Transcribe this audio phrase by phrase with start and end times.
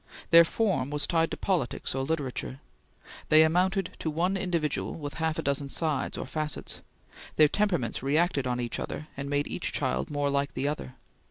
[0.31, 2.59] Their form was tied to politics or literature.
[3.29, 6.81] They amounted to one individual with half a dozen sides or facets;
[7.35, 10.95] their temperaments reacted on each other and made each child more like the other.